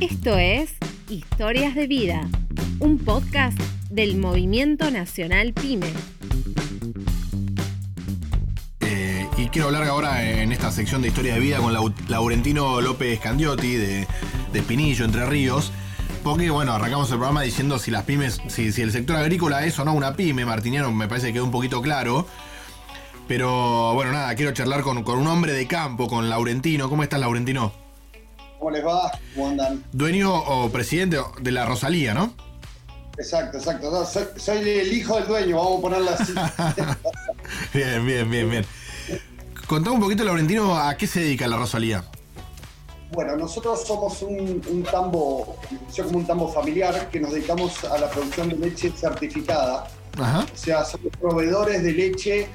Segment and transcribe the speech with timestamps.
[0.00, 0.70] Esto es
[1.08, 2.28] Historias de Vida,
[2.80, 3.58] un podcast
[3.90, 5.86] del Movimiento Nacional PYME.
[8.80, 12.80] Eh, y quiero hablar ahora en esta sección de Historias de Vida con Lau- Laurentino
[12.80, 14.06] López Candiotti de,
[14.52, 15.72] de Pinillo, Entre Ríos.
[16.22, 19.78] Porque, bueno, arrancamos el programa diciendo si las pymes, si, si el sector agrícola es
[19.78, 20.44] o no una pyme.
[20.44, 22.26] Martiniano me parece que quedó un poquito claro.
[23.28, 26.88] Pero, bueno, nada, quiero charlar con, con un hombre de campo, con Laurentino.
[26.90, 27.72] ¿Cómo estás, Laurentino?
[28.66, 29.12] ¿Cómo les va?
[29.32, 29.84] ¿Cómo andan?
[29.92, 32.34] Dueño o presidente de la Rosalía, ¿no?
[33.16, 33.92] Exacto, exacto.
[33.92, 36.34] No, soy, soy el hijo del dueño, vamos a ponerla así.
[37.72, 38.66] bien, bien, bien, bien.
[39.68, 42.02] Contame un poquito, Laurentino, a qué se dedica la Rosalía.
[43.12, 45.56] bueno, nosotros somos un, un tambo,
[45.94, 49.86] yo como un tambo familiar, que nos dedicamos a la producción de leche certificada.
[50.18, 50.40] Ajá.
[50.40, 52.48] O sea, somos proveedores de leche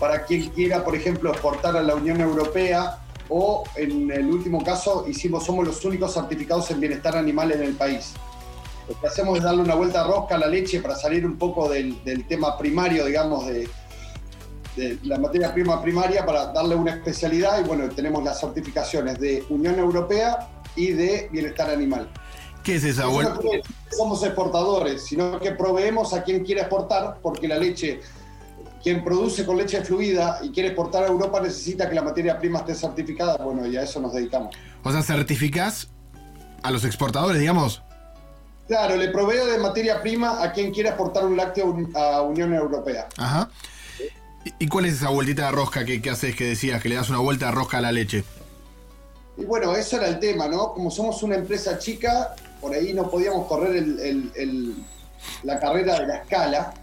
[0.00, 5.04] para quien quiera, por ejemplo, exportar a la Unión Europea o, en el último caso,
[5.08, 8.12] hicimos, somos los únicos certificados en bienestar animal en el país.
[8.88, 11.68] Lo que hacemos es darle una vuelta rosca a la leche para salir un poco
[11.68, 13.68] del, del tema primario, digamos, de,
[14.76, 19.44] de la materia prima primaria para darle una especialidad y bueno, tenemos las certificaciones de
[19.50, 22.08] Unión Europea y de bienestar animal.
[22.62, 23.34] ¿Qué es esa vuelta?
[23.34, 28.00] no somos exportadores, sino que proveemos a quien quiera exportar, porque la leche,
[28.82, 32.60] quien produce con leche fluida y quiere exportar a Europa necesita que la materia prima
[32.60, 34.54] esté certificada, bueno, y a eso nos dedicamos.
[34.84, 35.88] O sea, certificás
[36.62, 37.82] a los exportadores, digamos.
[38.66, 43.08] Claro, le proveo de materia prima a quien quiera exportar un lácteo a Unión Europea.
[43.16, 43.48] Ajá.
[44.44, 46.94] ¿Y- ¿Y cuál es esa vueltita de rosca que, que haces que decías, que le
[46.96, 48.24] das una vuelta de rosca a la leche?
[49.36, 50.72] Y bueno, eso era el tema, ¿no?
[50.74, 54.74] Como somos una empresa chica, por ahí no podíamos correr el- el- el-
[55.44, 56.74] la carrera de la escala.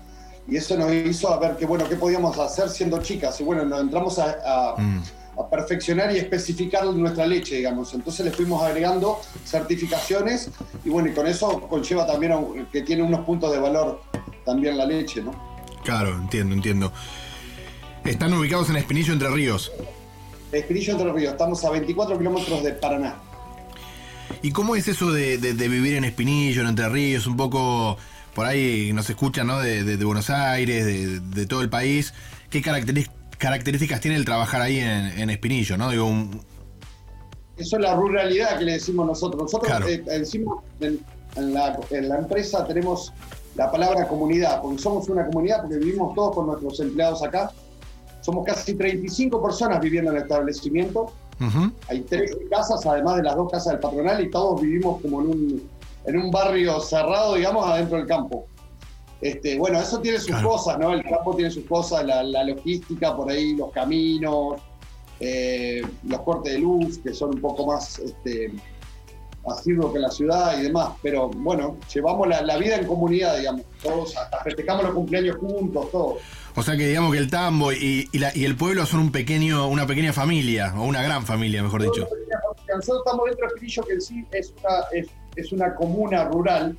[0.47, 3.39] Y eso nos hizo a ver qué bueno, qué podíamos hacer siendo chicas.
[3.41, 5.03] Y bueno, nos entramos a, a- Mm.
[5.39, 7.93] a perfeccionar y especificar nuestra leche, digamos.
[7.93, 10.49] Entonces le fuimos agregando certificaciones
[10.85, 12.39] y bueno, y con eso conlleva también a
[12.71, 14.01] que tiene unos puntos de valor
[14.45, 15.31] también la leche, ¿no?
[15.83, 16.91] Claro, entiendo, entiendo.
[18.03, 19.71] Están ubicados en Espinillo, Entre Ríos.
[20.51, 23.15] Espinillo Entre Ríos, estamos a 24 kilómetros de Paraná.
[24.41, 27.25] ¿Y cómo es eso de, de- de vivir en Espinillo, en Entre Ríos?
[27.27, 27.97] Un poco,
[28.35, 29.59] por ahí nos escuchan, ¿no?
[29.59, 32.13] De, de- de Buenos Aires, de, de todo el país.
[32.51, 34.87] ¿Qué características tiene el trabajar ahí en,
[35.19, 35.89] en Espinillo, no?
[35.89, 36.41] Digo, un-
[37.57, 39.41] Eso es la ruralidad que le decimos nosotros.
[39.41, 39.87] Nosotros Claro.
[39.87, 40.99] eh, encima en,
[41.35, 43.13] en la, en la empresa tenemos
[43.55, 47.51] la palabra comunidad, porque somos una comunidad, porque vivimos todos con nuestros empleados acá.
[48.21, 51.13] Somos casi 35 personas viviendo en el establecimiento.
[51.89, 55.27] Hay tres casas, además de las dos casas del patronal, y todos vivimos como en
[55.27, 55.69] un,
[56.07, 58.47] en un barrio cerrado, digamos, adentro del campo.
[59.21, 60.49] Este, bueno, eso tiene sus Claro.
[60.51, 60.93] cosas, ¿no?
[60.93, 64.61] El campo tiene sus cosas, la, la logística por ahí, los caminos,
[65.19, 68.51] eh, los cortes de luz, que son un poco más este,
[69.47, 70.89] asiduos que la ciudad y demás.
[71.01, 73.61] Pero bueno, llevamos la, la vida en comunidad, digamos.
[73.81, 76.17] Todos hasta festejamos los cumpleaños juntos, todo.
[76.57, 79.11] O sea que digamos que el tambo y, y la- y el pueblo son un
[79.11, 82.07] pequeño, una pequeña familia, o una gran familia, mejor dicho.
[82.67, 86.77] Nosotros estamos dentro de Espinillo, que en sí es una, es, es una comuna rural,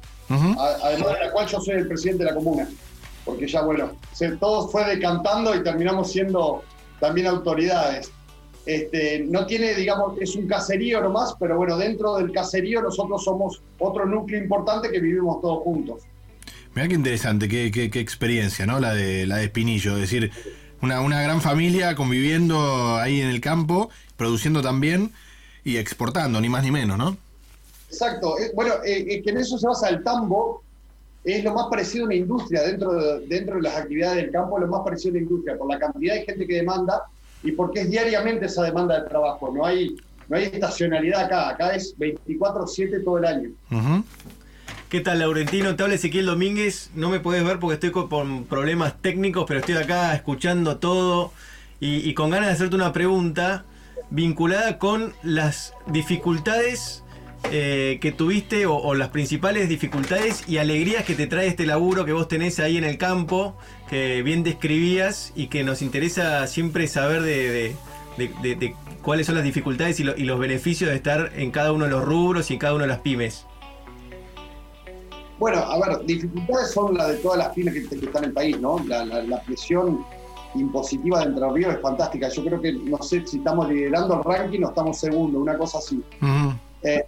[0.83, 2.69] además de la cual yo soy el presidente de la comuna.
[3.25, 6.63] Porque ya, bueno, se, todo fue decantando y terminamos siendo
[7.01, 8.11] también autoridades.
[8.65, 13.63] Este, no tiene, digamos, es un caserío nomás, pero bueno, dentro del caserío nosotros somos
[13.79, 16.03] otro núcleo importante que vivimos todos juntos.
[16.75, 18.81] Mirá qué interesante, qué, qué- qué experiencia, ¿no?
[18.81, 19.95] La de, la de Espinillo.
[19.95, 20.31] Es decir,
[20.83, 25.13] una, una gran familia conviviendo ahí en el campo, produciendo también
[25.65, 27.17] y exportando, ni más ni menos, ¿no?
[27.89, 28.39] Exacto.
[28.39, 30.63] Eh, Bueno, eh, eh, que en eso se basa el tambo,
[31.25, 34.59] es lo más parecido a una industria dentro de, dentro de las actividades del campo,
[34.59, 37.03] lo más parecido a una industria, por la cantidad de gente que demanda
[37.43, 39.53] y porque es diariamente esa demanda de trabajo.
[39.53, 39.97] No hay,
[40.29, 43.51] no hay estacionalidad acá, acá es 24-7 todo el año.
[44.89, 45.75] ¿Qué tal, Laurentino?
[45.75, 46.91] Te habla Ezequiel Domínguez.
[46.95, 51.33] No me podés ver porque estoy con, problemas técnicos, pero estoy acá escuchando todo
[51.81, 53.65] y con ganas de hacerte una pregunta
[54.11, 57.03] vinculada con las dificultades
[57.53, 62.05] eh, que tuviste o, o las principales dificultades y alegrías que te trae este laburo
[62.05, 63.57] que vos tenés ahí en el campo,
[63.89, 67.77] que bien describías y que nos interesa siempre saber de, de-
[68.19, 71.51] de- de- de cuáles son las dificultades y, lo- y los beneficios de estar en
[71.51, 73.47] cada uno de los rubros y en cada una de las pymes.
[75.39, 78.35] Bueno, a ver, dificultades son las de todas las pymes que, que están en el
[78.35, 78.79] país, ¿no?
[78.87, 80.05] La, la- la presión
[80.55, 82.31] impositiva de Entre Ríos es fantástica.
[82.31, 85.77] Yo creo que, no sé si estamos liderando el ranking o estamos segundo, una cosa
[85.79, 86.03] así.
[86.83, 87.05] Eh,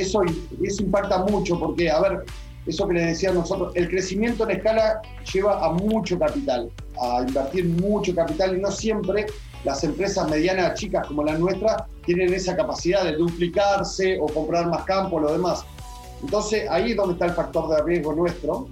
[0.00, 0.22] eso,
[0.62, 2.24] eso impacta mucho porque, a ver,
[2.66, 5.00] eso que les decía nosotros, el crecimiento en escala
[5.32, 9.26] lleva a mucho capital, a invertir mucho capital y no siempre
[9.64, 14.84] las empresas medianas, chicas como la nuestra, tienen esa capacidad de duplicarse o comprar más
[14.84, 15.64] campo, lo demás.
[16.22, 18.68] Entonces ahí es donde está el factor de riesgo nuestro,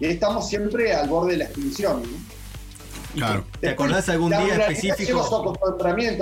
[0.00, 2.02] y estamos siempre al borde de la extinción.
[3.14, 3.44] Claro.
[3.60, 5.24] ¿Te acordás algún día específico?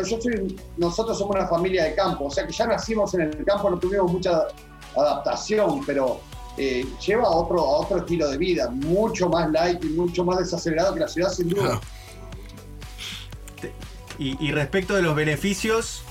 [0.05, 3.45] Yo soy, nosotros somos una familia de campo, o sea que ya nacimos en el
[3.45, 4.47] campo, no tuvimos mucha
[4.95, 6.21] adaptación, pero
[6.59, 10.39] eh, lleva a otro, a otro estilo de vida, mucho más light y mucho más
[10.39, 11.81] desacelerado que la ciudad, sin duda.
[14.19, 16.05] Y, respecto de los beneficios,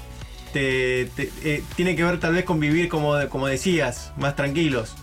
[0.51, 1.03] te,
[1.43, 4.95] eh, tiene que ver tal vez con vivir, como, como decías, más tranquilos.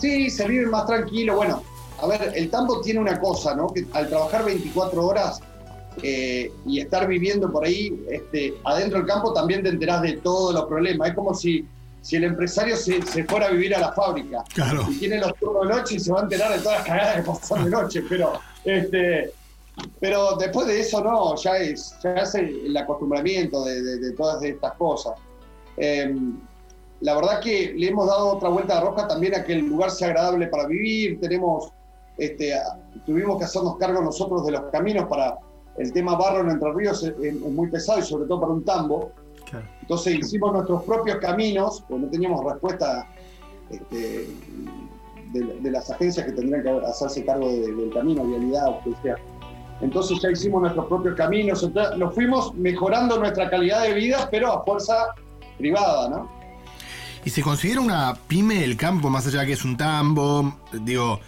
[0.00, 1.34] Sí, se vive más tranquilo.
[1.34, 1.64] Bueno,
[2.00, 3.68] a ver, el tambo tiene una cosa, ¿no?
[3.68, 5.40] Que al trabajar 24 horas
[6.02, 10.54] eh, y estar viviendo por ahí, este, adentro del campo, también te enterás de todos
[10.54, 11.08] los problemas.
[11.08, 11.66] Es como si
[12.06, 14.44] si el empresario se, fuera a vivir a la fábrica
[14.88, 17.16] y tiene los turnos de noche y se va a enterar de todas las cagadas
[17.16, 19.32] que pasan de noche, pero este
[19.98, 25.14] pero después de eso no, ya es, ya es el, acostumbramiento de, todas estas cosas.
[25.76, 26.38] Em,
[27.00, 29.90] la verdad que le hemos dado otra vuelta de roja también a que el lugar
[29.90, 31.72] sea agradable para vivir, tenemos,
[32.18, 32.54] este,
[33.04, 35.38] tuvimos que hacernos cargo nosotros de los caminos para
[35.78, 39.12] el tema barro en Entre Ríos es muy pesado y sobre todo para un tambo.
[39.82, 43.06] Entonces hicimos nuestros propios caminos, porque no teníamos respuesta
[43.70, 44.26] este,
[45.32, 49.16] de, las agencias que tendrían que hacerse cargo del camino, vialidad o que sea.
[49.80, 54.52] Entonces ya hicimos nuestros propios caminos, entonces nos fuimos mejorando nuestra calidad de vida, pero
[54.52, 55.14] a fuerza
[55.58, 56.30] privada, ¿no?
[57.24, 60.54] ¿Y se considera una pyme el campo, más allá de que es un tambo?
[60.72, 61.20] Digo,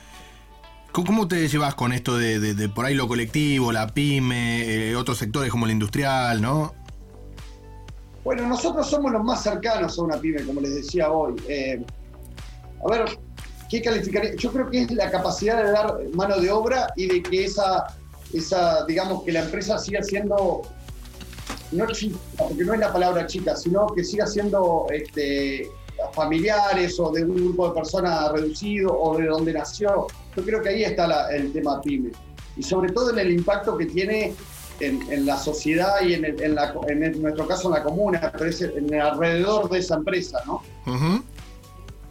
[0.93, 5.51] ¿cómo te llevas con esto de, por ahí lo colectivo, la pyme, eh, otros sectores
[5.51, 6.75] como el industrial, ¿no?
[8.25, 11.35] Bueno, nosotros somos los más cercanos a una pyme, como les decía hoy.
[11.49, 11.83] Eh,
[12.85, 13.19] a ver,
[13.71, 14.35] ¿qué calificaría?
[14.37, 17.87] Yo creo que es la capacidad de dar mano de obra y de que esa,
[18.33, 20.63] esa digamos, que la empresa siga siendo,
[21.73, 25.69] no chica, porque no es la palabra chica, sino que siga siendo este,
[26.13, 30.07] familiares o de un grupo de personas reducido o de donde nació.
[30.37, 32.11] Yo creo que ahí está el tema pyme.
[32.57, 34.35] Y sobre todo en el impacto que tiene
[34.81, 39.01] en, la sociedad y en, en, nuestro caso en la comuna, pero es en el
[39.01, 40.63] alrededor de esa empresa, ¿no?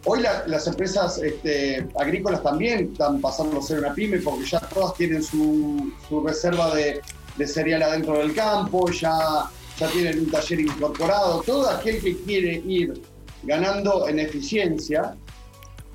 [0.04, 4.94] Hoy las empresas este, agrícolas también están pasando a ser una pyme porque ya todas
[4.94, 5.92] tienen su,
[6.24, 7.02] reserva de,
[7.46, 11.42] cereal adentro del campo, ya, ya tienen un taller incorporado.
[11.42, 13.02] Todo aquel que quiere ir
[13.42, 15.16] ganando en eficiencia,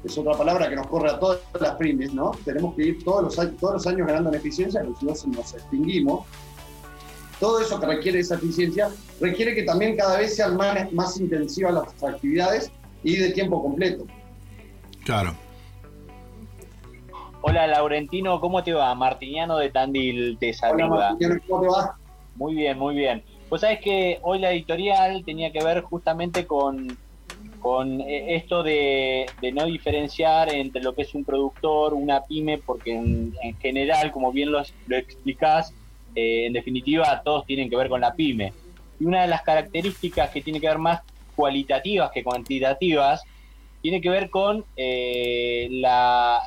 [0.04, 2.32] es otra palabra que nos corre a todas las pymes, ¿no?
[2.44, 5.54] Tenemos que ir todos los, todos los años ganando en eficiencia, porque si no nos
[5.54, 6.26] extinguimos
[7.44, 8.90] todo eso que requiere esa eficiencia
[9.20, 12.72] requiere que también cada vez sean más, más intensivas las actividades
[13.04, 14.06] y de tiempo completo.
[15.04, 15.34] Claro.
[17.42, 18.96] Hola Laurentino, ¿cómo te va?
[18.96, 20.86] Martiniano de Tandil te saluda.
[20.86, 21.98] Hola Martiniano, ¿cómo te va?
[22.36, 23.24] Muy bien, muy bien.
[23.50, 26.98] Pues sabes que hoy la editorial tenía que ver justamente con,
[27.64, 32.94] con eh, esto de, no diferenciar entre lo que es un productor, una pyme, porque
[32.94, 35.74] en, general, como bien lo, lo explicás,
[36.14, 38.52] eh, en definitiva, todos tienen que ver con la pyme.
[39.00, 41.02] Y una de las características que tiene que ver más
[41.38, 43.24] cualitativas que cuantitativas,
[43.82, 46.42] tiene que ver con eh, la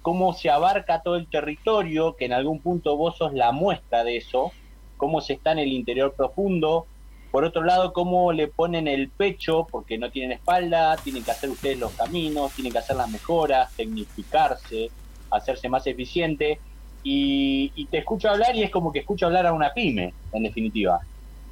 [0.00, 4.16] cómo se abarca todo el territorio, que en algún punto vos sos la muestra de
[4.16, 4.52] eso,
[4.96, 6.86] cómo se está en el interior profundo,
[7.36, 11.50] por otro lado, cómo le ponen el pecho, porque no tienen espalda, tienen que hacer
[11.50, 14.90] ustedes los caminos, tienen que hacer las mejoras, tecnificarse,
[15.30, 16.58] hacerse más eficiente
[17.02, 20.98] y, te escucho hablar y es como que escucho hablar a una pyme, en definitiva.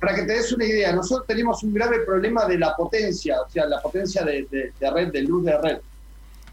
[0.00, 3.50] Para que te des una idea, nosotros tenemos un grave problema de la potencia, o
[3.50, 5.78] sea, la potencia de, red, de luz de red.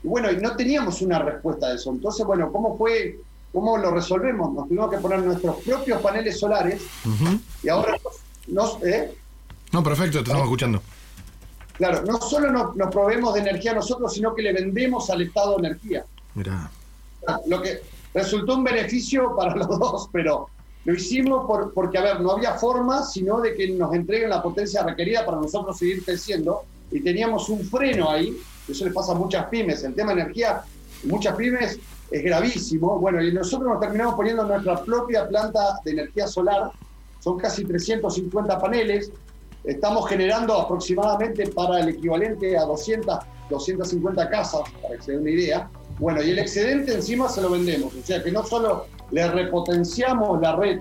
[0.04, 1.90] Y bueno, y no teníamos una respuesta a eso.
[1.92, 3.18] Entonces, bueno, ¿cómo fue?
[3.54, 4.52] ¿Cómo lo resolvemos?
[4.54, 6.82] Nos tuvimos que poner nuestros propios paneles solares
[7.64, 7.96] y ahora
[8.50, 8.84] nos...
[8.84, 9.16] ¿eh?
[9.72, 10.82] No, perfecto, te estamos escuchando.
[11.74, 15.58] Claro, no solo nos, nos, proveemos de energía nosotros, sino que le vendemos al Estado
[15.58, 16.06] energía.
[16.36, 16.70] Mira.
[17.48, 17.82] Lo que,
[18.14, 20.50] resultó un beneficio para los dos, pero
[20.86, 24.42] lo hicimos por, porque, a ver, no había forma sino de que nos entreguen la
[24.42, 28.38] potencia requerida para nosotros seguir creciendo y teníamos un freno ahí,
[28.68, 30.62] eso le pasa a muchas pymes, el tema de energía,
[31.04, 36.28] muchas pymes es gravísimo, bueno, y nosotros nos terminamos poniendo nuestra propia planta de energía
[36.28, 36.72] solar,
[37.22, 39.12] son casi 350 paneles,
[39.64, 45.30] estamos generando aproximadamente para el equivalente a 200, 250 casas, para que se den una
[45.30, 49.30] idea, bueno, y el excedente encima se lo vendemos, o sea que no solo le
[49.30, 50.80] repotenciamos la red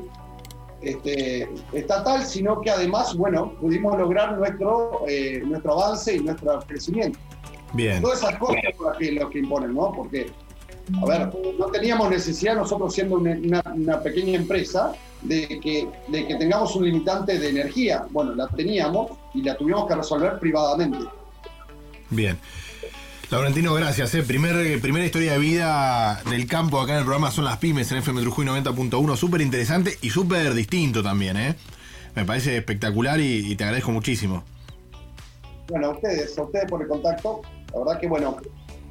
[0.81, 7.19] este, estatal, sino que además, bueno, pudimos lograr nuestro, eh, nuestro avance y nuestro crecimiento.
[7.75, 8.01] Bien.
[8.01, 9.93] Todas esas cosas son lo que, lo que imponen, ¿no?
[9.93, 10.31] Porque
[11.02, 14.92] a ver, no teníamos necesidad nosotros siendo una, pequeña empresa
[15.23, 18.04] de que, de que tengamos un limitante de energía.
[18.11, 20.99] Bueno, la teníamos y la tuvimos que resolver privadamente.
[22.11, 22.38] Bien.
[23.30, 24.12] Laurentino, gracias.
[24.16, 24.25] Eh.
[24.25, 27.99] Primer, primera historia de vida del campo acá en el programa son las pymes en
[27.99, 29.16] FM Trujuy 90.1.
[29.16, 31.37] Súper interesante y súper distinto también.
[31.37, 31.54] ¿eh?
[32.16, 34.42] Me parece espectacular y, te agradezco muchísimo.
[35.68, 37.42] Bueno, a ustedes, a ustedes por el contacto.
[37.73, 38.37] La verdad que, bueno,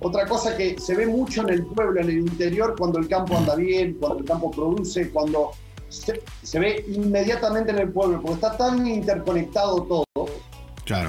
[0.01, 3.37] otra cosa que se ve mucho en el pueblo, en el interior, cuando el campo
[3.37, 5.51] anda bien, cuando el campo produce, cuando
[5.89, 10.05] se, se ve inmediatamente en el pueblo, porque está tan interconectado todo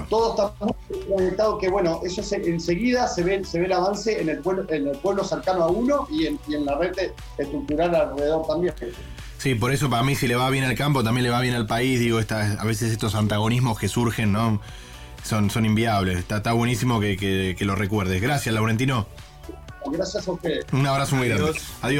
[0.08, 4.28] todo está muy conectado que, bueno, eso enseguida se ve, se ve el avance en
[4.28, 6.94] el pueblo, en el pueblo cercano a uno y en, la red
[7.38, 8.74] estructural alrededor también.
[9.38, 11.54] Sí, por eso para mí si le va bien al campo, también le va bien
[11.54, 11.98] al país.
[11.98, 14.60] Digo, a veces estos antagonismos que surgen, ¿no?
[15.22, 16.18] Son, son inviables.
[16.18, 18.20] Está, está buenísimo que, que, lo recuerdes.
[18.20, 19.06] Gracias, Laurentino.
[19.86, 20.64] Gracias a usted.
[20.72, 21.50] Un abrazo muy grande.
[21.50, 21.62] Adiós.